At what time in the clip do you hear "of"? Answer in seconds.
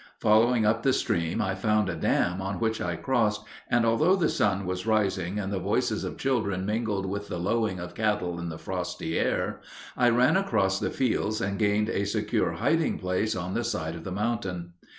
6.03-6.17, 7.79-7.93, 13.93-14.03